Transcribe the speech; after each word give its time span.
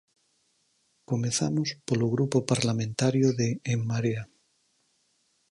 Comezamos 1.11 1.69
polo 1.87 2.07
Grupo 2.15 2.37
Parlamentario 2.51 3.27
de 3.39 3.47
En 3.73 3.79
Marea. 3.89 4.23